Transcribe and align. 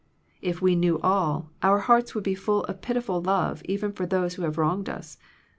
If 0.41 0.63
we 0.63 0.75
knew 0.75 0.97
all, 1.01 1.51
our 1.61 1.77
hearts 1.81 2.15
would 2.15 2.23
be 2.23 2.33
full 2.33 2.63
of 2.63 2.81
pitiful 2.81 3.21
love 3.21 3.61
even 3.65 3.91
for 3.91 4.07
those 4.07 4.33
who 4.33 4.41
have 4.41 4.57
wronged 4.57 4.89
us. 4.89 5.19